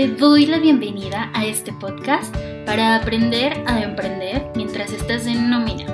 [0.00, 5.84] te doy la bienvenida a este podcast para aprender a emprender mientras estás en nómina.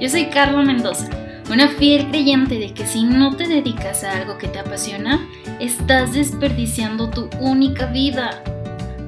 [0.00, 1.10] Yo soy Carla Mendoza,
[1.50, 5.28] una fiel creyente de que si no te dedicas a algo que te apasiona,
[5.60, 8.42] estás desperdiciando tu única vida.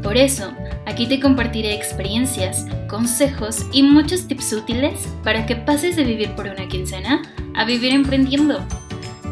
[0.02, 0.52] Por eso,
[0.84, 6.46] aquí te compartiré experiencias, consejos y muchos tips útiles para que pases de vivir por
[6.46, 7.22] una quincena
[7.54, 8.62] a vivir emprendiendo.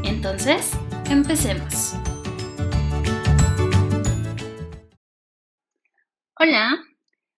[0.03, 0.71] Entonces,
[1.11, 1.95] empecemos.
[6.47, 6.79] Hola,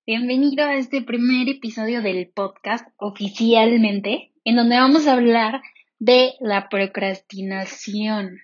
[0.04, 5.62] bienvenido a este primer episodio del podcast oficialmente, en donde vamos a hablar
[6.00, 8.40] de la procrastinación.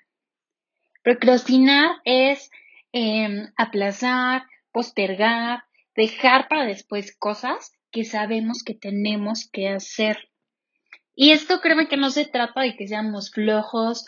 [1.02, 2.52] Procrastinar es
[2.92, 5.64] em, aplazar, postergar,
[5.96, 10.28] dejar para después cosas que sabemos que tenemos que hacer.
[11.16, 14.06] Y esto créeme que no se trata de que seamos flojos,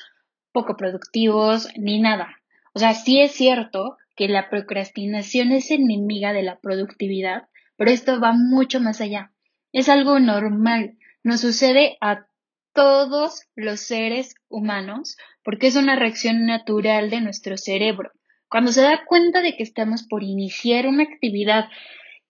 [0.52, 2.40] poco productivos, ni nada.
[2.74, 8.20] O sea, sí es cierto que la procrastinación es enemiga de la productividad, pero esto
[8.20, 9.32] va mucho más allá.
[9.72, 12.26] Es algo normal, nos sucede a
[12.72, 18.10] todos los seres humanos porque es una reacción natural de nuestro cerebro.
[18.48, 21.68] Cuando se da cuenta de que estamos por iniciar una actividad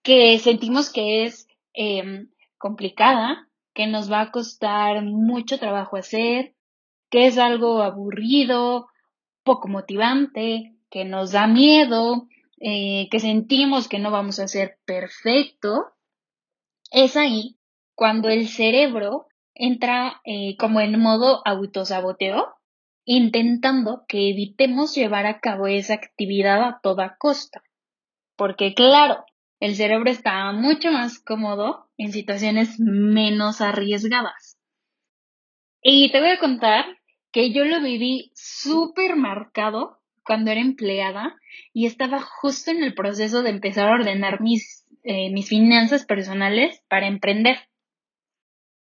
[0.01, 6.55] que sentimos que es em, complicada, que nos va a costar mucho trabajo hacer,
[7.09, 8.87] que es algo aburrido,
[9.43, 15.87] poco motivante, que nos da miedo, eh, que sentimos que no vamos a ser perfecto,
[16.89, 17.57] es ahí
[17.95, 22.47] cuando el cerebro entra eh, como en modo autosaboteo,
[23.03, 27.61] intentando que evitemos llevar a cabo esa actividad a toda costa.
[28.37, 29.25] Porque claro,
[29.59, 34.57] el cerebro está mucho más cómodo en situaciones menos arriesgadas.
[35.81, 36.85] Y te voy a contar
[37.33, 41.35] que yo lo viví súper marcado cuando era empleada
[41.73, 46.81] y estaba justo en el proceso de empezar a ordenar mis, eh, mis finanzas personales
[46.89, 47.57] para emprender.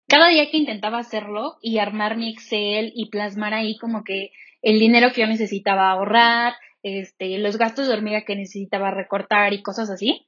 [0.08, 4.32] Cada día que intentaba hacerlo y armar mi Excel y plasmar ahí como que
[4.62, 6.54] el dinero que yo necesitaba ahorrar,
[6.84, 10.28] este, los gastos de hormiga que necesitaba recortar y cosas así,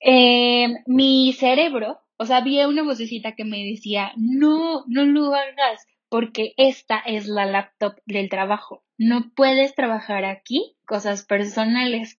[0.00, 5.86] eh, mi cerebro, o sea, había una vocecita que me decía, no, no lo hagas,
[6.08, 8.84] porque esta es la laptop del trabajo.
[8.98, 12.18] No puedes trabajar aquí cosas personales.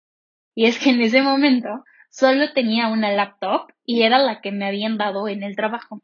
[0.55, 4.65] Y es que en ese momento solo tenía una laptop y era la que me
[4.65, 6.01] habían dado en el trabajo.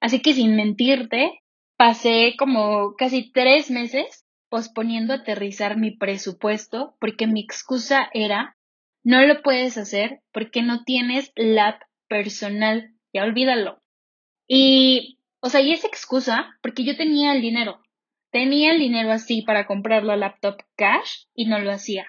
[0.00, 1.42] Así que sin mentirte,
[1.76, 8.56] pasé como casi tres meses posponiendo aterrizar mi presupuesto porque mi excusa era
[9.04, 12.94] no lo puedes hacer porque no tienes lap personal.
[13.12, 13.82] Ya olvídalo.
[14.48, 17.78] Y o sea, y esa excusa, porque yo tenía el dinero.
[18.30, 22.06] Tenía el dinero así para comprar la laptop cash y no lo hacía.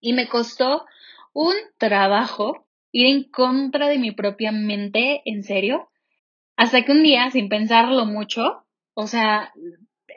[0.00, 0.86] Y me costó
[1.34, 5.90] un trabajo ir en contra de mi propia mente, en serio.
[6.56, 8.64] Hasta que un día, sin pensarlo mucho,
[8.94, 9.52] o sea,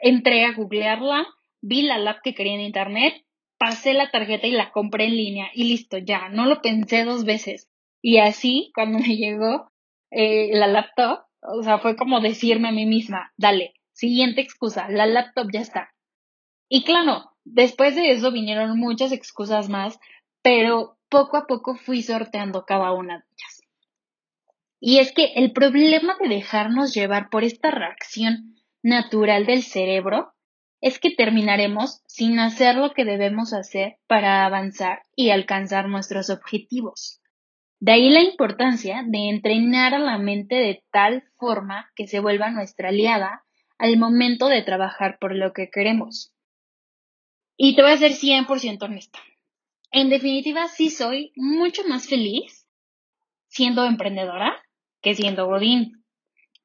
[0.00, 1.26] entré a googlearla,
[1.60, 3.22] vi la laptop que quería en internet,
[3.58, 7.26] pasé la tarjeta y la compré en línea y listo, ya, no lo pensé dos
[7.26, 7.68] veces.
[8.00, 9.70] Y así, cuando me llegó
[10.10, 15.06] eh, la laptop, o sea, fue como decirme a mí misma, dale, siguiente excusa, la
[15.06, 15.94] laptop ya está.
[16.68, 19.98] Y claro, después de eso vinieron muchas excusas más,
[20.42, 23.62] pero poco a poco fui sorteando cada una de ellas.
[24.80, 30.32] Y es que el problema de dejarnos llevar por esta reacción natural del cerebro
[30.80, 37.20] es que terminaremos sin hacer lo que debemos hacer para avanzar y alcanzar nuestros objetivos.
[37.80, 42.50] De ahí la importancia de entrenar a la mente de tal forma que se vuelva
[42.50, 43.44] nuestra aliada
[43.78, 46.34] al momento de trabajar por lo que queremos.
[47.56, 49.20] Y te voy a ser 100% honesta.
[49.90, 52.66] En definitiva, sí soy mucho más feliz
[53.46, 54.56] siendo emprendedora
[55.00, 56.04] que siendo Godín.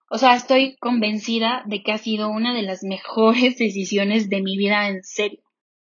[0.09, 4.57] O sea, estoy convencida de que ha sido una de las mejores decisiones de mi
[4.57, 5.43] vida en serio.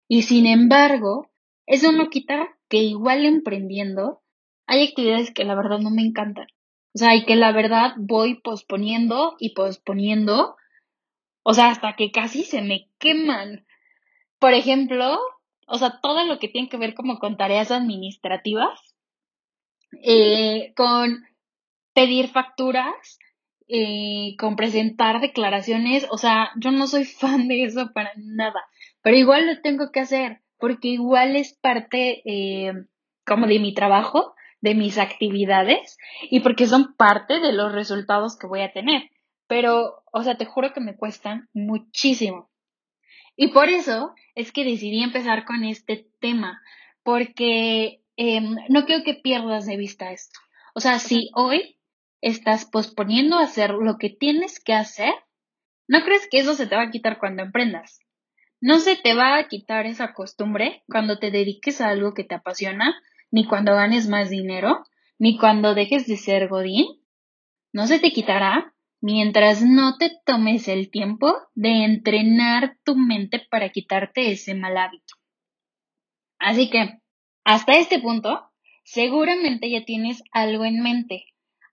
[0.08, 1.32] Y sin embargo,
[1.66, 4.22] eso no quita que igual emprendiendo
[4.68, 6.48] hay actividades que la verdad no me encantan.
[6.94, 10.56] O sea, y que la verdad voy posponiendo y posponiendo,
[11.44, 13.66] o sea, hasta que casi se me queman.
[14.40, 15.20] Por ejemplo,
[15.68, 18.96] o sea, todo lo que tiene que ver como con tareas administrativas,
[20.04, 21.26] eh, con
[21.94, 23.20] pedir facturas,
[23.68, 28.64] eh, con presentar declaraciones, o sea, yo no soy fan de eso para nada,
[29.02, 32.74] pero igual lo tengo que hacer, porque igual es parte eh,
[33.26, 34.36] como de mi trabajo
[34.66, 36.00] de mis actividades
[36.32, 39.12] y porque son parte de los resultados que voy a tener.
[39.48, 42.50] Pero, o sea, te juro que me cuestan muchísimo.
[43.36, 46.64] Y por eso es que decidí empezar con este tema,
[47.04, 50.40] porque em, no quiero que pierdas de vista esto.
[50.74, 51.78] O sea, si hoy
[52.22, 55.14] estás posponiendo hacer lo que tienes que hacer,
[55.88, 58.00] ¿no crees que eso se te va a quitar cuando emprendas?
[58.62, 62.34] No se te va a quitar esa costumbre cuando te dediques a algo que te
[62.34, 62.96] apasiona,
[63.36, 64.86] ni cuando ganes más dinero,
[65.20, 66.86] ni cuando dejes de ser godín.
[67.74, 73.74] No se te quitará mientras no te tomes el tiempo de entrenar tu mente para
[73.74, 75.16] quitarte ese mal hábito.
[76.40, 77.02] Así que,
[77.44, 78.54] hasta este punto,
[78.86, 81.26] seguramente ya tienes algo en mente,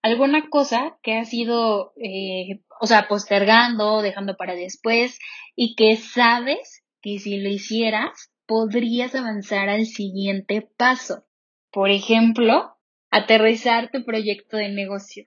[0.03, 5.17] alguna cosa que has ido, eh, o sea, postergando, dejando para después
[5.55, 11.25] y que sabes que si lo hicieras podrías avanzar al siguiente paso.
[11.72, 12.76] Por ejemplo,
[13.10, 15.26] aterrizar tu proyecto de negocio.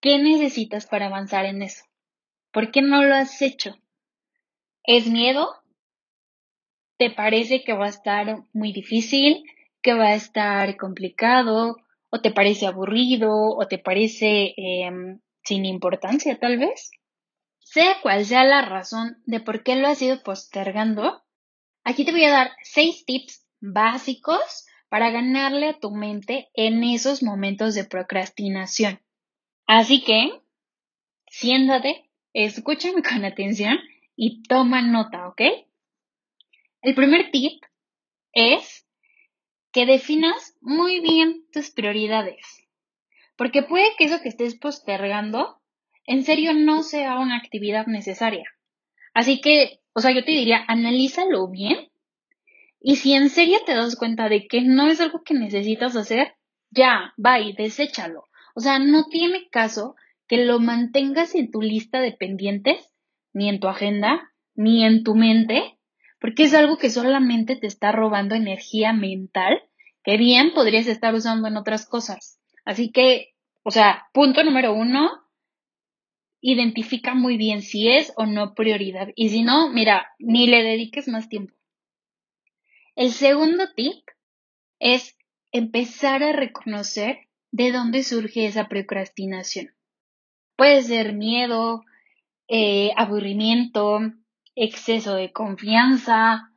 [0.00, 1.84] ¿Qué necesitas para avanzar en eso?
[2.52, 3.76] ¿Por qué no lo has hecho?
[4.82, 5.48] ¿Es miedo?
[6.98, 9.44] ¿Te parece que va a estar muy difícil?
[9.82, 11.76] ¿Que va a estar complicado?
[12.10, 13.30] ¿O te parece aburrido?
[13.56, 16.90] ¿O te parece em, sin importancia tal vez?
[17.60, 21.22] Sea cual sea la razón de por qué lo has ido postergando,
[21.84, 27.24] aquí te voy a dar seis tips básicos para ganarle a tu mente en esos
[27.24, 29.00] momentos de procrastinación.
[29.66, 30.40] Así que,
[31.26, 33.80] siéntate, escúchame con atención
[34.14, 35.40] y toma nota, ¿ok?
[36.80, 37.60] El primer tip
[38.34, 38.86] es
[39.72, 42.46] que definas muy bien tus prioridades.
[43.36, 45.60] Porque puede que eso que estés postergando
[46.06, 48.44] en serio no sea una actividad necesaria.
[49.12, 51.90] Así que, o sea, yo te diría, analízalo bien.
[52.86, 56.34] Y si en serio te das cuenta de que no es algo que necesitas hacer,
[56.70, 58.24] ya, y deséchalo.
[58.54, 59.96] O sea, no tiene caso
[60.28, 62.92] que lo mantengas en tu lista de pendientes,
[63.32, 65.78] ni en tu agenda, ni en tu mente,
[66.20, 69.62] porque es algo que solamente te está robando energía mental
[70.02, 72.38] que bien podrías estar usando en otras cosas.
[72.66, 73.32] Así que,
[73.62, 75.10] o sea, punto número uno,
[76.42, 79.08] identifica muy bien si es o no prioridad.
[79.16, 81.54] Y si no, mira, ni le dediques más tiempo.
[82.96, 84.06] El segundo tip
[84.78, 85.16] es
[85.50, 89.74] empezar a reconocer de dónde surge esa procrastinación.
[90.56, 91.84] Puede ser miedo,
[92.46, 94.00] eh, aburrimiento,
[94.54, 96.52] exceso de confianza,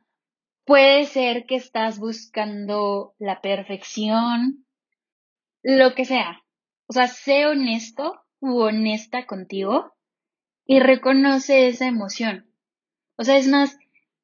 [0.64, 4.64] puede ser que estás buscando la perfección,
[5.62, 6.44] lo que sea.
[6.86, 9.92] O sea, sé honesto u honesta contigo
[10.66, 12.52] y reconoce esa emoción.
[13.16, 13.76] O sea, es más,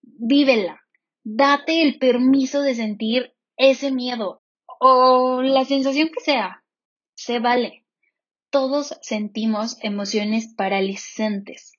[0.03, 0.84] vívela.
[1.27, 4.43] Date el permiso de sentir ese miedo
[4.79, 6.63] o la sensación que sea
[7.15, 7.87] se vale.
[8.51, 11.73] Todos sentimos emociones paralizantes.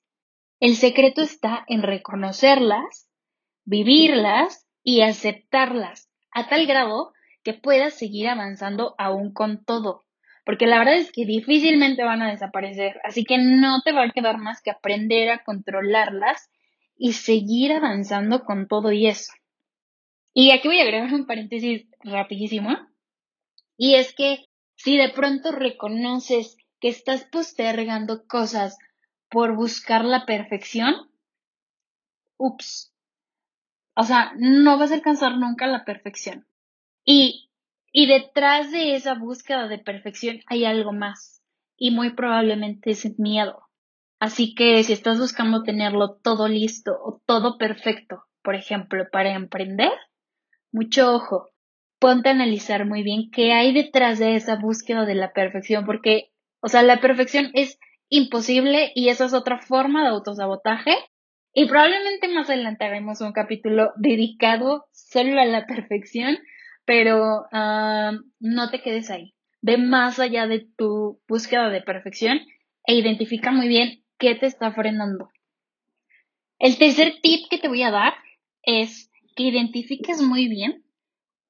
[0.58, 3.08] El secreto está en reconocerlas,
[3.64, 7.12] vivirlas y aceptarlas a tal grado
[7.44, 10.06] que puedas seguir avanzando aún con todo.
[10.44, 13.00] Porque la verdad es que difícilmente van a desaparecer.
[13.04, 16.50] Así que no te va a quedar más que aprender a controlarlas
[16.96, 19.32] y seguir avanzando con todo y eso.
[20.32, 22.76] Y aquí voy a agregar un paréntesis rapidísimo.
[23.76, 28.78] Y es que si de pronto reconoces que estás postergando cosas
[29.30, 30.94] por buscar la perfección,
[32.36, 32.92] ups.
[33.94, 36.46] O sea, no vas a alcanzar nunca la perfección.
[37.04, 37.50] Y,
[37.92, 41.42] y detrás de esa búsqueda de perfección hay algo más.
[41.78, 43.65] Y muy probablemente es miedo.
[44.18, 49.92] Así que si estás buscando tenerlo todo listo o todo perfecto, por ejemplo, para emprender,
[50.72, 51.50] mucho ojo,
[51.98, 56.30] ponte a analizar muy bien qué hay detrás de esa búsqueda de la perfección, porque,
[56.60, 60.94] o sea, la perfección es imposible y esa es otra forma de autosabotaje.
[61.52, 66.38] Y probablemente más adelante haremos un capítulo dedicado solo a la perfección,
[66.84, 69.34] pero ah, no te quedes ahí.
[69.62, 72.40] Ve más allá de tu búsqueda de perfección
[72.86, 75.30] e identifica muy bien qué te está frenando.
[76.58, 78.14] El tercer tip que te voy a dar
[78.62, 80.84] es que identifiques muy bien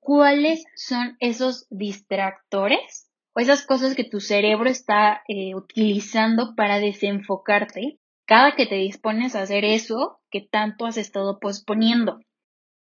[0.00, 7.98] cuáles son esos distractores o esas cosas que tu cerebro está eh, utilizando para desenfocarte
[8.24, 12.18] cada que te dispones a hacer eso que tanto has estado posponiendo.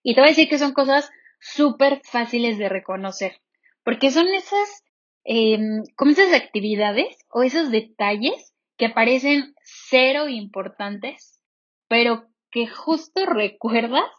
[0.03, 1.11] Y te voy a decir que son cosas
[1.41, 3.37] súper fáciles de reconocer,
[3.85, 4.83] porque son esas,
[5.25, 11.41] em, como esas actividades o esos detalles que parecen cero importantes,
[11.89, 14.11] pero que justo recuerdas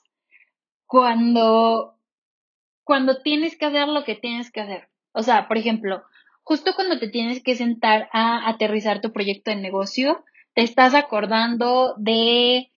[0.86, 1.94] cuando
[2.84, 4.90] cuando tienes que hacer lo que tienes que hacer.
[5.12, 6.04] O sea, por ejemplo,
[6.44, 11.96] justo cuando te tienes que sentar a aterrizar tu proyecto de negocio, te estás acordando
[11.98, 12.72] de,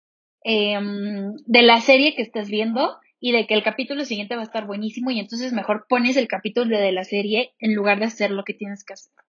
[0.44, 4.44] em, de la serie que estás viendo y de que el capítulo siguiente va a
[4.44, 8.30] estar buenísimo y entonces mejor pones el capítulo de la serie en lugar de hacer
[8.30, 9.25] lo que tienes que hacer.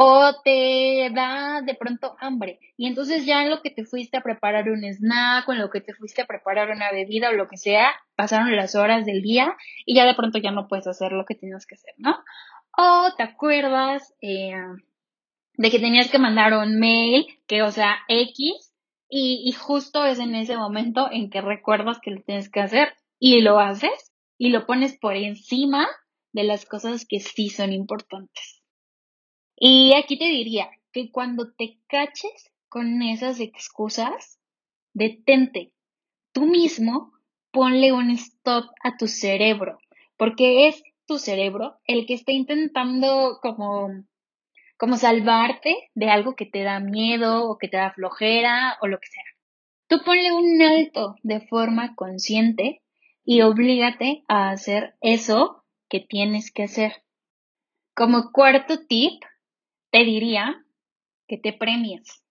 [0.00, 4.20] O te da de pronto hambre y entonces ya en lo que te fuiste a
[4.22, 7.48] preparar un snack o en lo que te fuiste a preparar una bebida o lo
[7.48, 11.10] que sea, pasaron las horas del día y ya de pronto ya no puedes hacer
[11.10, 12.16] lo que tienes que hacer, ¿no?
[12.76, 14.54] O te acuerdas eh,
[15.54, 18.72] de que tenías que mandar un mail que, o sea, X,
[19.08, 22.94] y, y justo es en ese momento en que recuerdas que lo tienes que hacer
[23.18, 25.88] y lo haces y lo pones por encima
[26.32, 28.57] de las cosas que sí son importantes.
[29.60, 34.38] Y aquí te diría que cuando te caches con esas excusas,
[34.94, 35.72] detente.
[36.32, 37.12] Tú mismo
[37.50, 39.78] ponle un stop a tu cerebro,
[40.16, 43.88] porque es tu cerebro el que está intentando como,
[44.76, 49.00] como salvarte de algo que te da miedo o que te da flojera o lo
[49.00, 49.24] que sea.
[49.88, 52.82] Tú ponle un alto de forma consciente
[53.24, 57.02] y oblígate a hacer eso que tienes que hacer.
[57.94, 59.20] Como cuarto tip,
[59.90, 60.64] te diría
[61.26, 62.22] que te premies.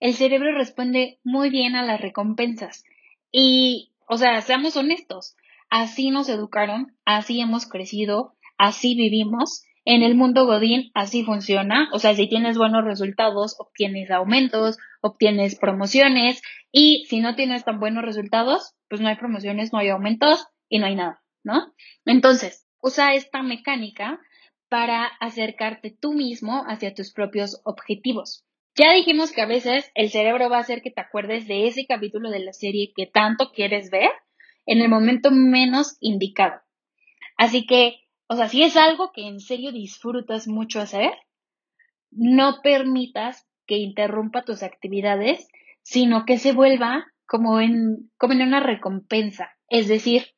[0.00, 2.84] El cerebro responde muy bien a las recompensas
[3.32, 5.36] y, o sea, seamos honestos,
[5.70, 9.64] así nos educaron, así hemos crecido, así vivimos.
[9.88, 15.56] En el mundo Godín así funciona, o sea, si tienes buenos resultados, obtienes aumentos, obtienes
[15.56, 20.48] promociones y si no tienes tan buenos resultados, pues no hay promociones, no hay aumentos
[20.68, 21.72] y no hay nada, ¿no?
[22.04, 24.18] Entonces, usa esta mecánica
[24.68, 28.44] para acercarte tú mismo hacia tus propios objetivos.
[28.74, 31.86] Ya dijimos que a veces el cerebro va a hacer que te acuerdes de ese
[31.86, 34.10] capítulo de la serie que tanto quieres ver
[34.66, 36.60] en el momento menos indicado.
[37.38, 41.12] Así que, o sea, si es algo que en serio disfrutas mucho hacer,
[42.10, 45.48] no permitas que interrumpa tus actividades,
[45.82, 49.50] sino que se vuelva como en, como en una recompensa.
[49.68, 50.34] Es decir,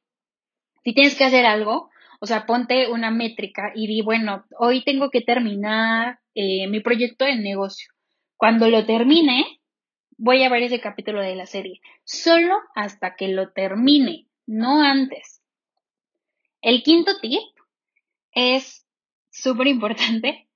[0.85, 5.11] si tienes que hacer algo, o sea, ponte una métrica y di, bueno, hoy tengo
[5.11, 7.93] que terminar eh, mi proyecto de negocio.
[8.37, 9.61] Cuando lo termine,
[10.17, 11.81] voy a ver ese capítulo de la serie.
[12.05, 15.43] Solo hasta que lo termine, no antes.
[16.61, 17.41] El quinto tip
[18.33, 18.87] es
[19.31, 20.49] súper importante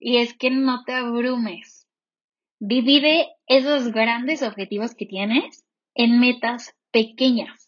[0.00, 1.86] y es que no te abrumes.
[2.58, 5.64] Divide esos grandes objetivos que tienes
[5.94, 7.67] en metas pequeñas,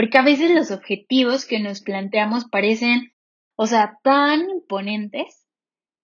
[0.00, 3.12] porque a veces los objetivos que nos planteamos parecen,
[3.54, 5.46] o sea, tan imponentes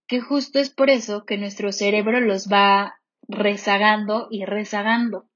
[0.07, 5.31] que justo es por eso que nuestro cerebro los va rezagando y rezagando.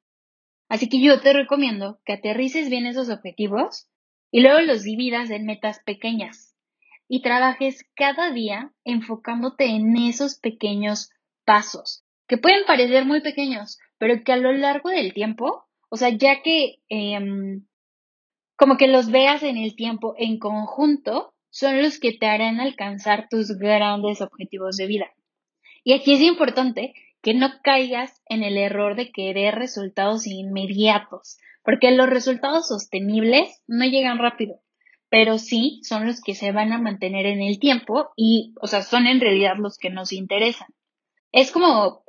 [0.69, 3.89] Así que yo te recomiendo que aterrices bien esos objetivos
[4.31, 6.55] y luego los dividas en metas pequeñas
[7.09, 11.09] y trabajes cada día enfocándote en esos pequeños
[11.47, 16.11] pasos que pueden parecer muy pequeños, pero que a lo largo del tiempo, o sea,
[16.11, 17.65] ya que em,
[18.61, 23.27] como que los veas en el tiempo en conjunto, son los que te harán alcanzar
[23.31, 25.07] tus grandes objetivos de vida.
[25.83, 31.91] Y aquí es importante que no caigas en el error de querer resultados inmediatos, porque
[31.91, 34.61] los resultados sostenibles no llegan rápido,
[35.09, 38.83] pero sí son los que se van a mantener en el tiempo y, o sea,
[38.83, 40.69] son en realidad los que nos interesan.
[41.33, 42.05] Es como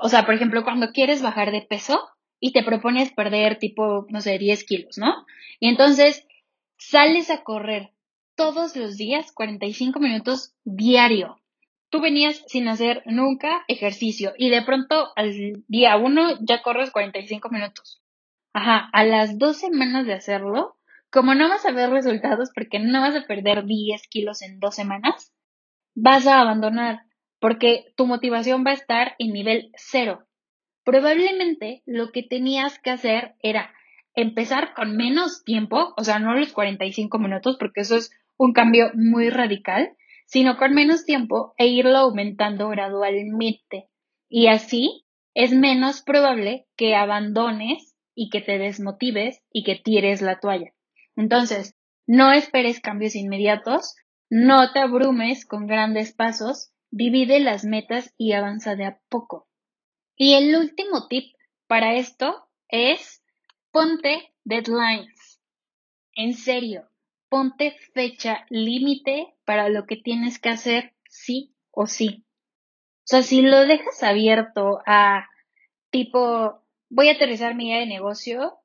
[0.00, 2.08] o sea, por ejemplo, cuando quieres bajar de peso
[2.42, 5.24] y te propones perder tipo, no sé, 10 kilos, ¿no?
[5.60, 6.26] Y entonces
[6.76, 7.92] sales a correr
[8.34, 11.40] todos los días 45 minutos diario.
[11.88, 17.48] Tú venías sin hacer nunca ejercicio y de pronto al día uno ya corres 45
[17.48, 18.02] minutos.
[18.52, 20.76] Ajá, a las dos semanas de hacerlo,
[21.10, 24.74] como no vas a ver resultados porque no vas a perder 10 kilos en dos
[24.74, 25.32] semanas,
[25.94, 27.02] vas a abandonar
[27.38, 30.26] porque tu motivación va a estar en nivel cero.
[30.84, 33.72] Probablemente lo que tenías que hacer era
[34.14, 38.90] empezar con menos tiempo, o sea, no los 45 minutos, porque eso es un cambio
[38.94, 39.96] muy radical,
[40.26, 43.88] sino con menos tiempo e irlo aumentando gradualmente.
[44.28, 50.40] Y así es menos probable que abandones y que te desmotives y que tires la
[50.40, 50.72] toalla.
[51.16, 51.74] Entonces,
[52.06, 53.94] no esperes cambios inmediatos,
[54.28, 59.48] no te abrumes con grandes pasos divide las metas y avanza de a poco.
[60.24, 61.34] Y el último tip
[61.66, 63.24] para esto es
[63.72, 65.40] ponte deadlines.
[66.14, 66.88] En serio,
[67.28, 72.24] ponte fecha límite para lo que tienes que hacer sí o sí.
[72.98, 75.28] O sea, si lo dejas abierto a
[75.90, 78.60] tipo, voy a aterrizar mi idea de negocio,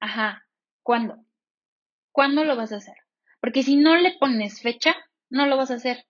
[0.00, 0.46] ajá,
[0.82, 1.24] ¿cuándo?
[2.12, 2.96] ¿Cuándo lo vas a hacer?
[3.40, 4.94] Porque si no le pones fecha,
[5.30, 6.04] no lo vas a hacer.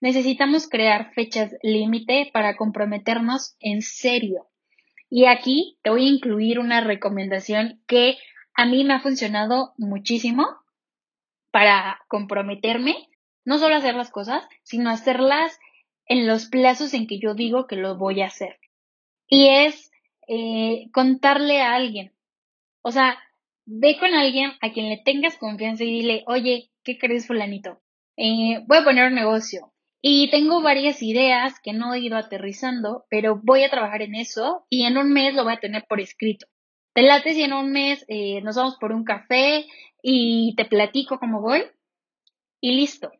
[0.00, 4.48] Necesitamos crear fechas límite para comprometernos en serio.
[5.10, 8.16] Y aquí te voy a incluir una recomendación que
[8.54, 10.46] a mí me ha funcionado muchísimo
[11.50, 13.08] para comprometerme,
[13.44, 15.58] no solo hacer las cosas, sino hacerlas
[16.06, 18.58] en los plazos en que yo digo que lo voy a hacer.
[19.28, 19.90] Y es
[20.28, 22.14] eh, contarle a alguien.
[22.80, 23.18] O sea,
[23.66, 27.82] ve con alguien a quien le tengas confianza y dile, oye, ¿qué crees fulanito?
[28.16, 33.04] Eh, voy a poner un negocio y tengo varias ideas que no he ido aterrizando,
[33.10, 36.00] pero voy a trabajar en eso y en un mes lo voy a tener por
[36.00, 36.46] escrito.
[36.94, 39.66] Te late si en un mes eh, nos vamos por un café
[40.02, 41.64] y te platico cómo voy
[42.60, 43.10] y listo.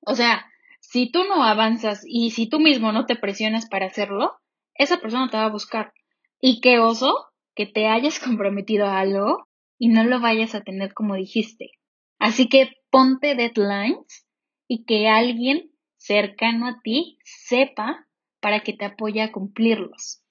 [0.00, 0.46] O sea,
[0.80, 4.34] si tú no avanzas y si tú mismo no te presionas para hacerlo,
[4.74, 5.92] esa persona te va a buscar.
[6.40, 7.12] Y qué oso
[7.54, 9.48] que te hayas comprometido a algo
[9.78, 11.70] y no lo vayas a tener como dijiste.
[12.18, 14.26] Así que ponte deadlines
[14.68, 15.70] y que alguien
[16.06, 18.06] cercano a ti sepa
[18.40, 20.22] para que te apoye a cumplirlos.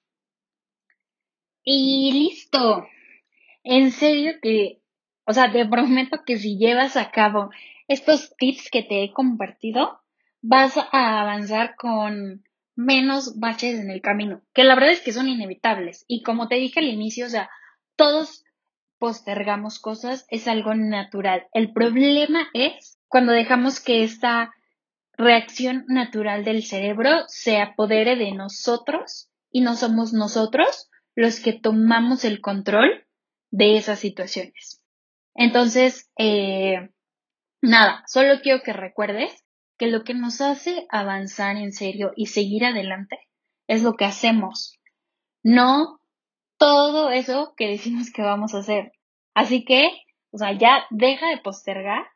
[1.62, 2.86] Y listo.
[3.62, 4.80] En serio que,
[5.24, 7.50] o sea, te prometo que si llevas a cabo
[7.88, 10.00] estos tips que te he compartido,
[10.40, 12.44] vas a avanzar con
[12.76, 16.04] menos baches en el camino, que la verdad es que son inevitables.
[16.06, 17.50] Y como te dije al inicio, o sea,
[17.96, 18.44] todos
[18.98, 21.46] postergamos cosas, es algo natural.
[21.52, 24.52] El problema es cuando dejamos que esta
[25.16, 32.24] reacción natural del cerebro se apodere de nosotros y no somos nosotros los que tomamos
[32.24, 33.06] el control
[33.50, 34.82] de esas situaciones.
[35.34, 36.90] Entonces, eh,
[37.62, 39.44] nada, solo quiero que recuerdes
[39.78, 43.18] que lo que nos hace avanzar en serio y seguir adelante
[43.66, 44.78] es lo que hacemos,
[45.42, 46.00] no
[46.58, 48.92] todo eso que decimos que vamos a hacer.
[49.34, 49.88] Así que,
[50.30, 52.06] o sea, ya deja de postergar,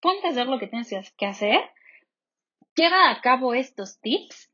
[0.00, 1.60] ponte a hacer lo que tienes que hacer,
[2.80, 4.50] lleva a cabo estos tips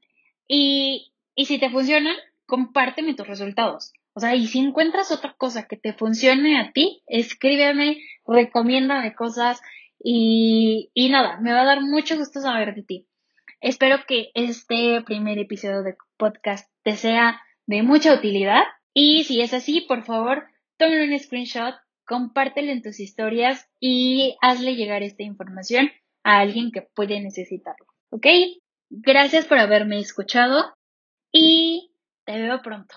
[0.49, 2.16] y, y si te funcionan,
[2.47, 3.92] compárteme tus resultados.
[4.14, 9.61] O sea, y si encuentras otra cosa que te funcione a ti, escríbeme, recomiéndame cosas
[10.02, 13.06] y, y nada, me va a dar mucho gusto saber de ti.
[13.60, 18.62] Espero que este primer episodio de podcast te sea de mucha utilidad
[18.95, 20.47] y si es así, por favor,
[20.78, 21.75] tómale un screenshot,
[22.06, 25.91] compártelo en tus historias y hazle llegar esta información
[26.23, 27.96] a alguien que puede necesitarlo.
[28.17, 28.26] ¿Ok?
[28.89, 30.75] Gracias por haberme escuchado
[31.33, 31.93] y
[32.25, 32.97] te veo pronto.